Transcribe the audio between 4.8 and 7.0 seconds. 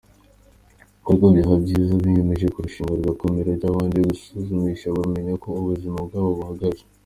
bakamenya uko ubuzima bwabo buhagaze.